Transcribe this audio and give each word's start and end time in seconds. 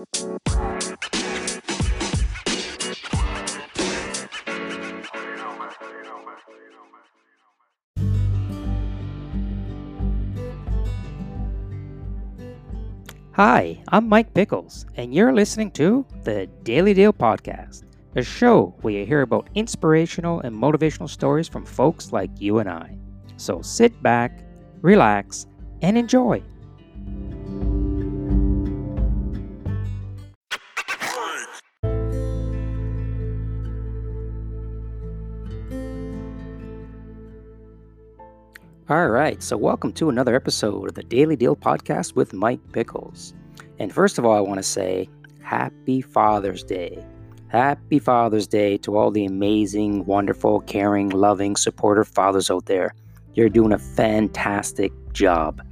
Hi, 0.00 0.06
I'm 13.88 14.08
Mike 14.08 14.32
Pickles, 14.32 14.86
and 14.96 15.14
you're 15.14 15.34
listening 15.34 15.70
to 15.72 16.06
the 16.24 16.46
Daily 16.62 16.94
Deal 16.94 17.12
Podcast, 17.12 17.82
a 18.16 18.22
show 18.22 18.74
where 18.80 18.94
you 18.94 19.04
hear 19.04 19.20
about 19.20 19.50
inspirational 19.54 20.40
and 20.40 20.56
motivational 20.56 21.10
stories 21.10 21.46
from 21.46 21.66
folks 21.66 22.10
like 22.10 22.30
you 22.38 22.60
and 22.60 22.70
I. 22.70 22.96
So 23.36 23.60
sit 23.60 24.02
back, 24.02 24.46
relax, 24.80 25.46
and 25.82 25.98
enjoy. 25.98 26.42
All 38.90 39.08
right, 39.08 39.40
so 39.40 39.56
welcome 39.56 39.92
to 39.92 40.08
another 40.08 40.34
episode 40.34 40.88
of 40.88 40.96
the 40.96 41.04
Daily 41.04 41.36
Deal 41.36 41.54
Podcast 41.54 42.16
with 42.16 42.32
Mike 42.32 42.58
Pickles. 42.72 43.34
And 43.78 43.92
first 43.92 44.18
of 44.18 44.24
all, 44.24 44.36
I 44.36 44.40
want 44.40 44.58
to 44.58 44.64
say 44.64 45.08
Happy 45.40 46.00
Father's 46.00 46.64
Day. 46.64 46.98
Happy 47.46 48.00
Father's 48.00 48.48
Day 48.48 48.78
to 48.78 48.96
all 48.96 49.12
the 49.12 49.24
amazing, 49.24 50.06
wonderful, 50.06 50.62
caring, 50.62 51.10
loving, 51.10 51.54
supportive 51.54 52.08
fathers 52.08 52.50
out 52.50 52.66
there. 52.66 52.92
You're 53.34 53.48
doing 53.48 53.70
a 53.70 53.78
fantastic 53.78 54.90
job. 55.12 55.62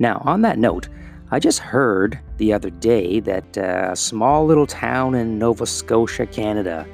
Now, 0.00 0.20
on 0.24 0.42
that 0.42 0.58
note, 0.58 0.88
I 1.30 1.38
just 1.38 1.60
heard 1.60 2.18
the 2.38 2.52
other 2.52 2.70
day 2.70 3.20
that 3.20 3.58
uh, 3.58 3.90
a 3.92 3.96
small 3.96 4.44
little 4.44 4.66
town 4.66 5.14
in 5.14 5.38
Nova 5.38 5.66
Scotia, 5.66 6.26
Canada, 6.26 6.84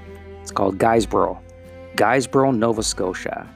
it's 0.42 0.50
called 0.50 0.76
Guysborough, 0.76 1.40
Guysborough, 1.94 2.54
Nova 2.54 2.82
Scotia 2.82 3.48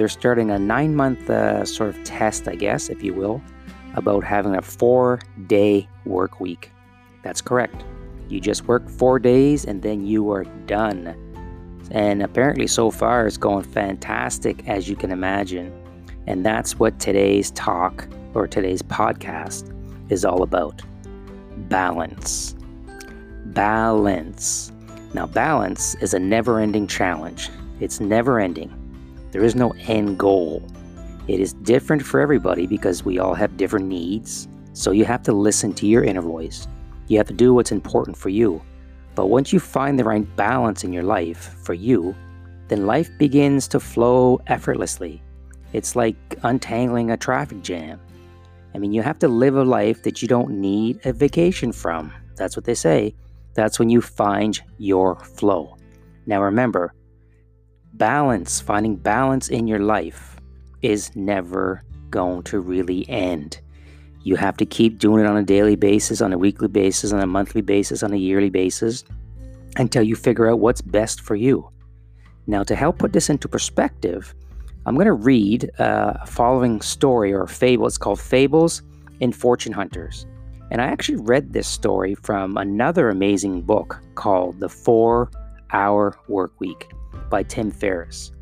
they're 0.00 0.08
starting 0.08 0.50
a 0.50 0.58
nine 0.58 0.96
month 0.96 1.28
uh, 1.28 1.62
sort 1.62 1.90
of 1.90 2.02
test, 2.04 2.48
I 2.48 2.54
guess, 2.54 2.88
if 2.88 3.02
you 3.02 3.12
will, 3.12 3.42
about 3.96 4.24
having 4.24 4.54
a 4.54 4.62
four 4.62 5.20
day 5.46 5.86
work 6.06 6.40
week. 6.40 6.72
That's 7.22 7.42
correct. 7.42 7.84
You 8.30 8.40
just 8.40 8.64
work 8.66 8.88
four 8.88 9.18
days 9.18 9.66
and 9.66 9.82
then 9.82 10.06
you 10.06 10.32
are 10.32 10.44
done. 10.64 11.14
And 11.90 12.22
apparently, 12.22 12.66
so 12.66 12.90
far, 12.90 13.26
it's 13.26 13.36
going 13.36 13.62
fantastic, 13.62 14.66
as 14.66 14.88
you 14.88 14.96
can 14.96 15.10
imagine. 15.10 15.70
And 16.26 16.46
that's 16.46 16.78
what 16.78 16.98
today's 16.98 17.50
talk 17.50 18.08
or 18.32 18.46
today's 18.46 18.80
podcast 18.80 19.70
is 20.10 20.24
all 20.24 20.42
about 20.42 20.80
balance. 21.68 22.56
Balance. 23.48 24.72
Now, 25.12 25.26
balance 25.26 25.94
is 25.96 26.14
a 26.14 26.18
never 26.18 26.58
ending 26.58 26.86
challenge, 26.86 27.50
it's 27.80 28.00
never 28.00 28.40
ending. 28.40 28.79
There 29.32 29.44
is 29.44 29.54
no 29.54 29.74
end 29.86 30.18
goal. 30.18 30.62
It 31.28 31.40
is 31.40 31.52
different 31.52 32.02
for 32.02 32.20
everybody 32.20 32.66
because 32.66 33.04
we 33.04 33.18
all 33.18 33.34
have 33.34 33.56
different 33.56 33.86
needs. 33.86 34.48
So 34.72 34.90
you 34.90 35.04
have 35.04 35.22
to 35.24 35.32
listen 35.32 35.72
to 35.74 35.86
your 35.86 36.04
inner 36.04 36.22
voice. 36.22 36.66
You 37.08 37.18
have 37.18 37.28
to 37.28 37.34
do 37.34 37.54
what's 37.54 37.72
important 37.72 38.16
for 38.16 38.28
you. 38.28 38.62
But 39.14 39.26
once 39.26 39.52
you 39.52 39.60
find 39.60 39.98
the 39.98 40.04
right 40.04 40.36
balance 40.36 40.84
in 40.84 40.92
your 40.92 41.02
life 41.02 41.56
for 41.62 41.74
you, 41.74 42.14
then 42.68 42.86
life 42.86 43.10
begins 43.18 43.68
to 43.68 43.80
flow 43.80 44.40
effortlessly. 44.46 45.22
It's 45.72 45.96
like 45.96 46.16
untangling 46.42 47.10
a 47.10 47.16
traffic 47.16 47.62
jam. 47.62 48.00
I 48.74 48.78
mean, 48.78 48.92
you 48.92 49.02
have 49.02 49.18
to 49.20 49.28
live 49.28 49.56
a 49.56 49.64
life 49.64 50.02
that 50.04 50.22
you 50.22 50.28
don't 50.28 50.50
need 50.50 51.04
a 51.04 51.12
vacation 51.12 51.72
from. 51.72 52.12
That's 52.36 52.56
what 52.56 52.64
they 52.64 52.74
say. 52.74 53.14
That's 53.54 53.78
when 53.78 53.90
you 53.90 54.00
find 54.00 54.60
your 54.78 55.16
flow. 55.18 55.76
Now, 56.26 56.42
remember, 56.42 56.94
balance, 57.94 58.60
finding 58.60 58.96
balance 58.96 59.48
in 59.48 59.66
your 59.66 59.80
life 59.80 60.36
is 60.82 61.14
never 61.14 61.84
going 62.10 62.42
to 62.44 62.60
really 62.60 63.08
end. 63.08 63.60
You 64.22 64.36
have 64.36 64.56
to 64.58 64.66
keep 64.66 64.98
doing 64.98 65.24
it 65.24 65.28
on 65.28 65.36
a 65.36 65.42
daily 65.42 65.76
basis, 65.76 66.20
on 66.20 66.32
a 66.32 66.38
weekly 66.38 66.68
basis, 66.68 67.12
on 67.12 67.20
a 67.20 67.26
monthly 67.26 67.62
basis, 67.62 68.02
on 68.02 68.12
a 68.12 68.16
yearly 68.16 68.50
basis 68.50 69.04
until 69.76 70.02
you 70.02 70.16
figure 70.16 70.50
out 70.50 70.60
what's 70.60 70.80
best 70.80 71.20
for 71.20 71.36
you. 71.36 71.70
Now, 72.46 72.62
to 72.64 72.74
help 72.74 72.98
put 72.98 73.12
this 73.12 73.30
into 73.30 73.48
perspective, 73.48 74.34
I'm 74.84 74.94
going 74.94 75.06
to 75.06 75.12
read 75.12 75.70
uh, 75.78 76.14
a 76.20 76.26
following 76.26 76.80
story 76.80 77.32
or 77.32 77.46
fable. 77.46 77.86
It's 77.86 77.98
called 77.98 78.20
Fables 78.20 78.82
in 79.20 79.32
Fortune 79.32 79.72
Hunters. 79.72 80.26
And 80.70 80.80
I 80.80 80.86
actually 80.86 81.18
read 81.18 81.52
this 81.52 81.68
story 81.68 82.14
from 82.14 82.56
another 82.56 83.08
amazing 83.08 83.62
book 83.62 84.00
called 84.14 84.60
The 84.60 84.68
Four 84.68 85.30
Hour 85.72 86.16
Work 86.28 86.58
Week 86.60 86.90
by 87.30 87.42
Tim 87.44 87.70
Ferriss. 87.70 88.32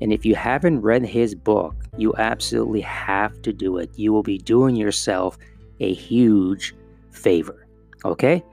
And 0.00 0.12
if 0.12 0.24
you 0.24 0.34
haven't 0.34 0.80
read 0.80 1.04
his 1.04 1.34
book, 1.34 1.74
you 1.96 2.14
absolutely 2.16 2.80
have 2.82 3.40
to 3.42 3.52
do 3.52 3.78
it. 3.78 3.90
You 3.96 4.12
will 4.12 4.22
be 4.22 4.38
doing 4.38 4.76
yourself 4.76 5.38
a 5.80 5.92
huge 5.92 6.74
favor. 7.10 7.66
Okay? 8.04 8.44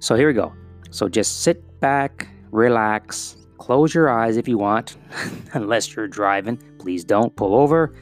So 0.00 0.14
here 0.14 0.28
we 0.28 0.34
go. 0.34 0.52
So 0.90 1.08
just 1.08 1.42
sit 1.42 1.80
back, 1.80 2.28
relax, 2.50 3.36
close 3.58 3.94
your 3.94 4.08
eyes 4.08 4.36
if 4.36 4.48
you 4.48 4.58
want, 4.58 4.96
unless 5.52 5.94
you're 5.94 6.08
driving. 6.08 6.56
Please 6.78 7.04
don't 7.04 7.34
pull 7.36 7.54
over. 7.54 7.94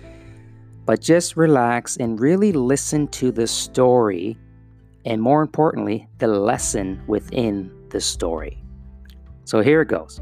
But 0.84 1.00
just 1.00 1.36
relax 1.36 1.96
and 1.96 2.20
really 2.20 2.52
listen 2.52 3.08
to 3.08 3.32
the 3.32 3.46
story, 3.46 4.38
and 5.04 5.20
more 5.20 5.42
importantly, 5.42 6.08
the 6.18 6.28
lesson 6.28 7.02
within 7.08 7.72
the 7.90 8.00
story. 8.00 8.62
So 9.44 9.60
here 9.60 9.82
it 9.82 9.88
goes. 9.88 10.20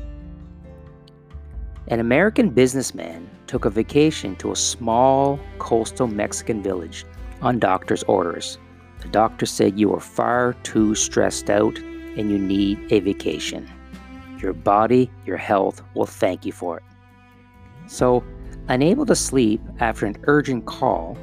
An 1.89 2.01
American 2.01 2.49
businessman 2.49 3.29
took 3.47 3.67
a 3.67 3.71
vacation 3.71 4.37
to 4.37 4.53
a 4.53 4.57
small 4.57 5.39
coastal 5.59 6.07
Mexican 6.07 6.63
village 6.63 7.05
on 7.43 7.59
doctor's 7.59 8.03
orders. 8.05 8.57
The 9.03 9.09
doctor 9.09 9.45
said 9.45 9.79
you 9.79 9.93
are 9.93 10.01
far 10.01 10.55
too 10.63 10.95
stressed 10.95 11.51
out 11.51 11.77
and 11.79 12.31
you 12.31 12.39
need 12.39 12.91
a 12.91 13.01
vacation. 13.01 13.71
Your 14.39 14.55
body, 14.55 15.11
your 15.27 15.37
health 15.37 15.83
will 15.95 16.07
thank 16.07 16.47
you 16.47 16.53
for 16.53 16.79
it. 16.79 16.85
So, 17.87 18.25
unable 18.69 19.05
to 19.05 19.15
sleep 19.15 19.61
after 19.79 20.07
an 20.07 20.17
urgent 20.27 20.65
call 20.65 21.19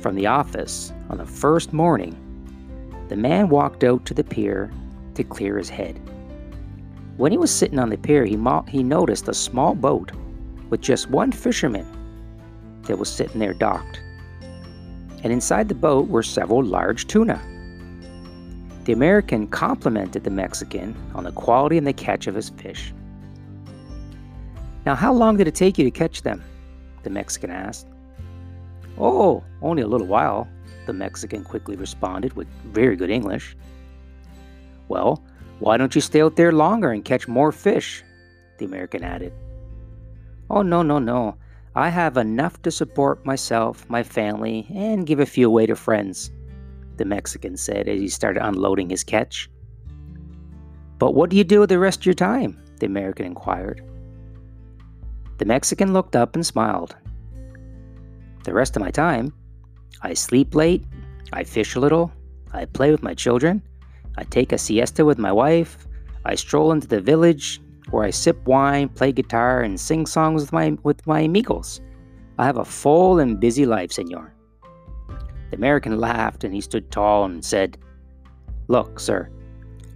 from 0.00 0.16
the 0.16 0.26
office 0.26 0.92
on 1.10 1.18
the 1.18 1.26
first 1.26 1.72
morning, 1.72 2.16
the 3.08 3.16
man 3.16 3.50
walked 3.50 3.84
out 3.84 4.04
to 4.06 4.14
the 4.14 4.24
pier 4.24 4.72
to 5.14 5.22
clear 5.22 5.58
his 5.58 5.68
head. 5.68 6.00
When 7.16 7.30
he 7.30 7.38
was 7.38 7.50
sitting 7.50 7.78
on 7.78 7.90
the 7.90 7.96
pier, 7.96 8.24
he, 8.24 8.36
mo- 8.36 8.64
he 8.68 8.82
noticed 8.82 9.28
a 9.28 9.34
small 9.34 9.74
boat 9.74 10.10
with 10.70 10.80
just 10.80 11.10
one 11.10 11.30
fisherman 11.30 11.86
that 12.82 12.98
was 12.98 13.08
sitting 13.08 13.38
there 13.38 13.54
docked. 13.54 14.00
And 15.22 15.32
inside 15.32 15.68
the 15.68 15.74
boat 15.74 16.08
were 16.08 16.22
several 16.22 16.62
large 16.62 17.06
tuna. 17.06 17.40
The 18.84 18.92
American 18.92 19.46
complimented 19.46 20.24
the 20.24 20.30
Mexican 20.30 20.94
on 21.14 21.24
the 21.24 21.32
quality 21.32 21.78
and 21.78 21.86
the 21.86 21.92
catch 21.92 22.26
of 22.26 22.34
his 22.34 22.50
fish. 22.50 22.92
Now, 24.84 24.94
how 24.94 25.14
long 25.14 25.36
did 25.36 25.48
it 25.48 25.54
take 25.54 25.78
you 25.78 25.84
to 25.84 25.90
catch 25.90 26.22
them? 26.22 26.42
The 27.04 27.10
Mexican 27.10 27.50
asked. 27.50 27.86
Oh, 28.98 29.42
only 29.62 29.82
a 29.82 29.86
little 29.86 30.06
while, 30.06 30.46
the 30.86 30.92
Mexican 30.92 31.44
quickly 31.44 31.76
responded 31.76 32.34
with 32.34 32.46
very 32.64 32.96
good 32.96 33.08
English. 33.08 33.56
Well, 34.88 35.24
why 35.60 35.76
don't 35.76 35.94
you 35.94 36.00
stay 36.00 36.22
out 36.22 36.36
there 36.36 36.52
longer 36.52 36.90
and 36.90 37.04
catch 37.04 37.28
more 37.28 37.52
fish? 37.52 38.02
The 38.58 38.64
American 38.64 39.04
added. 39.04 39.32
Oh, 40.50 40.62
no, 40.62 40.82
no, 40.82 40.98
no. 40.98 41.36
I 41.74 41.88
have 41.88 42.16
enough 42.16 42.62
to 42.62 42.70
support 42.70 43.24
myself, 43.26 43.88
my 43.88 44.02
family, 44.02 44.66
and 44.74 45.06
give 45.06 45.20
a 45.20 45.26
few 45.26 45.48
away 45.48 45.66
to 45.66 45.74
friends, 45.74 46.30
the 46.96 47.04
Mexican 47.04 47.56
said 47.56 47.88
as 47.88 48.00
he 48.00 48.08
started 48.08 48.46
unloading 48.46 48.90
his 48.90 49.02
catch. 49.02 49.50
But 50.98 51.14
what 51.14 51.30
do 51.30 51.36
you 51.36 51.44
do 51.44 51.60
with 51.60 51.70
the 51.70 51.78
rest 51.78 52.00
of 52.00 52.06
your 52.06 52.14
time? 52.14 52.60
the 52.78 52.86
American 52.86 53.26
inquired. 53.26 53.82
The 55.38 55.44
Mexican 55.44 55.92
looked 55.92 56.16
up 56.16 56.34
and 56.34 56.44
smiled. 56.44 56.94
The 58.44 58.52
rest 58.52 58.76
of 58.76 58.82
my 58.82 58.90
time, 58.90 59.32
I 60.02 60.14
sleep 60.14 60.54
late, 60.54 60.84
I 61.32 61.44
fish 61.44 61.74
a 61.74 61.80
little, 61.80 62.12
I 62.52 62.66
play 62.66 62.90
with 62.90 63.02
my 63.02 63.14
children, 63.14 63.62
I 64.16 64.24
take 64.24 64.52
a 64.52 64.58
siesta 64.58 65.04
with 65.04 65.18
my 65.18 65.32
wife. 65.32 65.86
I 66.24 66.34
stroll 66.34 66.72
into 66.72 66.86
the 66.86 67.00
village 67.00 67.60
where 67.90 68.04
I 68.04 68.10
sip 68.10 68.44
wine, 68.46 68.88
play 68.88 69.12
guitar, 69.12 69.60
and 69.60 69.78
sing 69.78 70.06
songs 70.06 70.42
with 70.42 70.52
my 70.52 70.76
with 70.82 71.06
my 71.06 71.20
amigos. 71.20 71.80
I 72.38 72.46
have 72.46 72.56
a 72.56 72.64
full 72.64 73.18
and 73.18 73.38
busy 73.38 73.66
life, 73.66 73.92
senor. 73.92 74.34
The 75.50 75.56
American 75.56 75.98
laughed 75.98 76.44
and 76.44 76.54
he 76.54 76.60
stood 76.60 76.90
tall 76.90 77.24
and 77.24 77.44
said, 77.44 77.78
Look, 78.68 78.98
sir, 78.98 79.28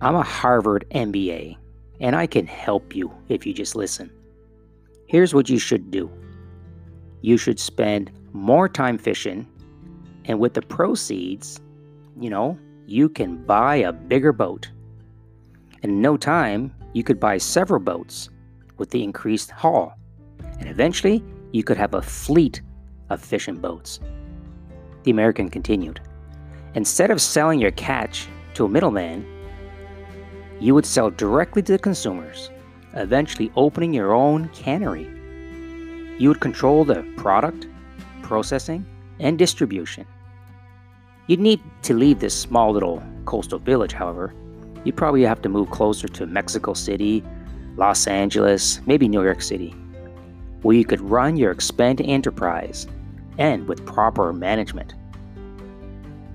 I'm 0.00 0.14
a 0.14 0.22
Harvard 0.22 0.84
MBA, 0.94 1.56
and 2.00 2.14
I 2.14 2.26
can 2.26 2.46
help 2.46 2.94
you 2.94 3.12
if 3.28 3.46
you 3.46 3.52
just 3.52 3.74
listen. 3.74 4.10
Here's 5.06 5.34
what 5.34 5.48
you 5.48 5.58
should 5.58 5.90
do 5.90 6.10
you 7.22 7.36
should 7.36 7.58
spend 7.58 8.12
more 8.32 8.68
time 8.68 8.98
fishing, 8.98 9.46
and 10.26 10.38
with 10.38 10.54
the 10.54 10.62
proceeds, 10.62 11.60
you 12.20 12.30
know, 12.30 12.58
you 12.88 13.06
can 13.06 13.36
buy 13.36 13.76
a 13.76 13.92
bigger 13.92 14.32
boat. 14.32 14.70
In 15.82 16.00
no 16.00 16.16
time, 16.16 16.72
you 16.94 17.04
could 17.04 17.20
buy 17.20 17.36
several 17.36 17.80
boats 17.80 18.30
with 18.78 18.88
the 18.88 19.04
increased 19.04 19.50
haul, 19.50 19.92
and 20.58 20.70
eventually, 20.70 21.22
you 21.52 21.62
could 21.62 21.76
have 21.76 21.92
a 21.92 22.00
fleet 22.00 22.62
of 23.10 23.20
fishing 23.20 23.56
boats. 23.56 24.00
The 25.02 25.10
American 25.10 25.50
continued 25.50 26.00
Instead 26.74 27.10
of 27.10 27.20
selling 27.20 27.60
your 27.60 27.72
catch 27.72 28.26
to 28.54 28.64
a 28.64 28.68
middleman, 28.70 29.26
you 30.58 30.74
would 30.74 30.86
sell 30.86 31.10
directly 31.10 31.60
to 31.62 31.72
the 31.72 31.78
consumers, 31.78 32.50
eventually 32.94 33.52
opening 33.54 33.92
your 33.92 34.14
own 34.14 34.48
cannery. 34.48 35.08
You 36.18 36.30
would 36.30 36.40
control 36.40 36.86
the 36.86 37.02
product, 37.18 37.66
processing, 38.22 38.86
and 39.20 39.38
distribution. 39.38 40.06
You'd 41.28 41.40
need 41.40 41.60
to 41.82 41.92
leave 41.92 42.20
this 42.20 42.34
small 42.34 42.72
little 42.72 43.02
coastal 43.26 43.58
village, 43.58 43.92
however. 43.92 44.34
You'd 44.82 44.96
probably 44.96 45.22
have 45.24 45.42
to 45.42 45.50
move 45.50 45.70
closer 45.70 46.08
to 46.08 46.26
Mexico 46.26 46.72
City, 46.72 47.22
Los 47.76 48.06
Angeles, 48.06 48.80
maybe 48.86 49.08
New 49.08 49.22
York 49.22 49.42
City, 49.42 49.74
where 50.62 50.74
you 50.74 50.86
could 50.86 51.02
run 51.02 51.36
your 51.36 51.52
expanded 51.52 52.06
enterprise 52.08 52.86
and 53.36 53.68
with 53.68 53.84
proper 53.84 54.32
management. 54.32 54.94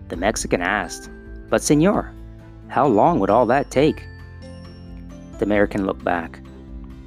The 0.09 0.15
Mexican 0.15 0.61
asked, 0.61 1.09
But, 1.49 1.63
senor, 1.63 2.13
how 2.67 2.85
long 2.85 3.19
would 3.19 3.31
all 3.31 3.47
that 3.47 3.71
take? 3.71 4.05
The 5.39 5.45
American 5.45 5.87
looked 5.87 6.03
back. 6.03 6.39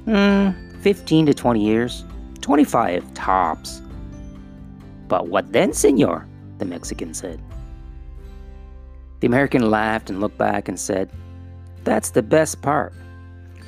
Hmm, 0.03 0.49
15 0.81 1.27
to 1.27 1.33
20 1.33 1.63
years. 1.63 2.03
25 2.41 3.13
tops. 3.13 3.81
But 5.07 5.27
what 5.27 5.53
then, 5.53 5.71
senor? 5.71 6.27
The 6.57 6.65
Mexican 6.65 7.13
said. 7.13 7.41
The 9.19 9.27
American 9.27 9.71
laughed 9.71 10.09
and 10.09 10.21
looked 10.21 10.37
back 10.37 10.67
and 10.67 10.79
said, 10.79 11.09
That's 11.83 12.11
the 12.11 12.21
best 12.21 12.61
part. 12.61 12.93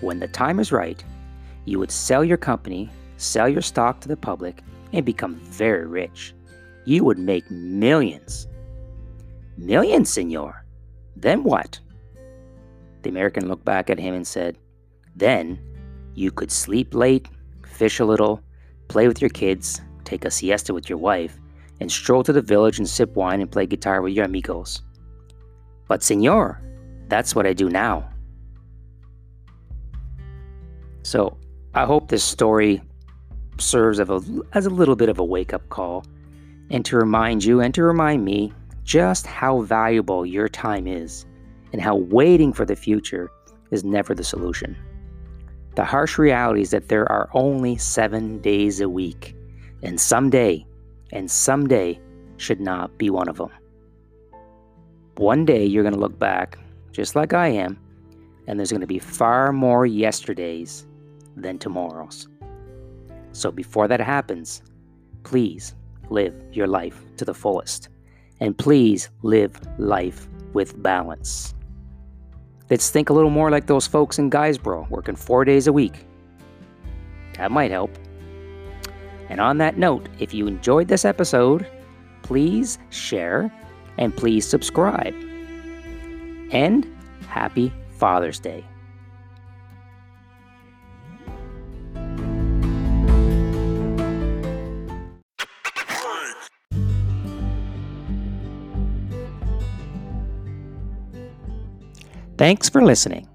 When 0.02 0.20
the 0.20 0.28
time 0.28 0.60
is 0.60 0.72
right, 0.72 1.04
you 1.66 1.80
would 1.80 1.92
sell 1.92 2.24
your 2.24 2.38
company, 2.38 2.90
sell 3.18 3.50
your 3.50 3.62
stock 3.62 4.00
to 4.02 4.08
the 4.08 4.18
public, 4.18 4.64
and 4.94 5.06
become 5.06 5.36
very 5.36 5.86
rich. 5.86 6.34
You 6.86 7.04
would 7.04 7.20
make 7.20 7.50
millions. 7.50 8.48
Millions, 9.58 10.10
senor. 10.10 10.66
Then 11.16 11.44
what? 11.44 11.80
The 13.02 13.10
American 13.10 13.48
looked 13.48 13.66
back 13.66 13.90
at 13.90 14.00
him 14.00 14.14
and 14.14 14.26
said, 14.26 14.58
Then 15.16 15.60
you 16.14 16.32
could 16.32 16.52
sleep 16.52 16.94
late, 16.94 17.28
fish 17.66 18.00
a 18.00 18.06
little, 18.06 18.42
play 18.88 19.08
with 19.08 19.22
your 19.22 19.30
kids, 19.30 19.82
take 20.04 20.26
a 20.26 20.32
siesta 20.32 20.74
with 20.74 20.90
your 20.90 20.98
wife, 20.98 21.38
and 21.80 21.92
stroll 21.92 22.24
to 22.24 22.34
the 22.34 22.42
village 22.42 22.78
and 22.78 22.88
sip 22.88 23.16
wine 23.16 23.42
and 23.42 23.52
play 23.52 23.66
guitar 23.66 24.02
with 24.02 24.14
your 24.14 24.26
amigos. 24.26 24.82
But, 25.90 26.02
senor, 26.02 26.62
that's 27.10 27.36
what 27.36 27.46
I 27.46 27.52
do 27.52 27.68
now. 27.70 28.10
So, 31.04 31.38
I 31.74 31.84
hope 31.84 32.08
this 32.08 32.24
story 32.24 32.82
serves 33.58 34.00
as 34.00 34.10
a, 34.10 34.22
as 34.54 34.66
a 34.66 34.70
little 34.70 34.96
bit 34.96 35.10
of 35.10 35.20
a 35.20 35.26
wake 35.26 35.54
up 35.54 35.68
call 35.70 36.06
and 36.70 36.86
to 36.86 36.96
remind 36.96 37.44
you 37.44 37.60
and 37.60 37.74
to 37.74 37.84
remind 37.84 38.24
me 38.24 38.54
just 38.84 39.28
how 39.28 39.62
valuable 39.62 40.26
your 40.26 40.48
time 40.48 40.88
is 40.88 41.26
and 41.74 41.82
how 41.82 41.96
waiting 41.96 42.54
for 42.54 42.66
the 42.66 42.76
future 42.76 43.30
is 43.72 43.84
never 43.84 44.14
the 44.14 44.24
solution. 44.24 44.78
The 45.76 45.86
harsh 45.86 46.18
reality 46.18 46.62
is 46.62 46.72
that 46.72 46.90
there 46.90 47.12
are 47.12 47.30
only 47.34 47.78
seven 47.78 48.40
days 48.42 48.82
a 48.82 48.90
week, 48.90 49.36
and 49.82 50.00
someday, 50.00 50.66
and 51.12 51.30
someday 51.30 52.00
should 52.38 52.60
not 52.60 52.98
be 52.98 53.10
one 53.10 53.30
of 53.30 53.38
them. 53.38 53.52
One 55.20 55.44
day 55.44 55.66
you're 55.66 55.84
going 55.84 55.94
to 55.96 56.00
look 56.00 56.18
back, 56.18 56.58
just 56.94 57.14
like 57.14 57.34
I 57.34 57.50
am, 57.50 57.78
and 58.48 58.58
there's 58.58 58.72
going 58.72 58.80
to 58.80 58.88
be 58.88 59.00
far 59.00 59.52
more 59.52 59.86
yesterdays 59.86 60.88
than 61.36 61.60
tomorrows. 61.60 62.30
So 63.34 63.52
before 63.52 63.90
that 63.90 64.00
happens, 64.00 64.64
please 65.24 65.76
live 66.10 66.34
your 66.54 66.68
life 66.68 67.04
to 67.18 67.26
the 67.26 67.34
fullest. 67.34 67.90
And 68.40 68.58
please 68.58 69.10
live 69.22 69.60
life 69.78 70.30
with 70.54 70.82
balance. 70.82 71.54
Let's 72.70 72.90
think 72.90 73.10
a 73.10 73.14
little 73.14 73.30
more 73.30 73.52
like 73.52 73.68
those 73.68 73.88
folks 73.88 74.20
in 74.20 74.30
Guysborough 74.30 74.90
working 74.90 75.18
four 75.18 75.44
days 75.44 75.68
a 75.68 75.74
week. 75.74 76.08
That 77.34 77.52
might 77.52 77.72
help. 77.72 77.92
And 79.28 79.42
on 79.42 79.58
that 79.58 79.78
note, 79.78 80.08
if 80.18 80.34
you 80.34 80.48
enjoyed 80.48 80.88
this 80.88 81.04
episode, 81.04 81.68
please 82.22 82.80
share 82.90 83.52
and 83.98 84.16
please 84.16 84.48
subscribe. 84.48 85.16
And 86.52 86.88
happy 87.28 87.74
Father's 87.98 88.40
Day. 88.40 88.64
Thanks 102.38 102.70
for 102.70 102.82
listening. 102.82 103.28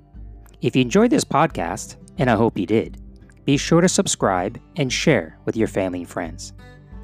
If 0.63 0.75
you 0.75 0.81
enjoyed 0.81 1.11
this 1.11 1.25
podcast, 1.25 1.97
and 2.17 2.31
I 2.31 2.37
hope 2.37 2.57
you 2.57 2.65
did, 2.65 2.97
be 3.45 3.59
sure 3.59 3.83
to 3.83 3.89
subscribe 3.89 4.59
and 4.77 4.91
share 4.91 5.39
with 5.45 5.59
your 5.59 5.69
family 5.69 6.01
and 6.01 6.09
friends. 6.09 6.55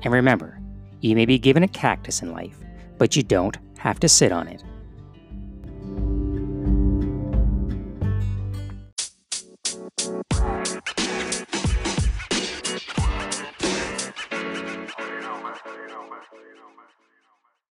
And 0.03 0.11
remember, 0.15 0.59
you 1.03 1.15
may 1.15 1.27
be 1.27 1.39
given 1.39 1.63
a 1.63 1.69
cactus 1.69 2.23
in 2.23 2.33
life, 2.33 2.59
but 3.01 3.17
you 3.17 3.23
don't 3.23 3.57
have 3.79 3.99
to 3.99 4.09
sit 4.11 4.31
on 4.31 4.47
it. 4.47 4.63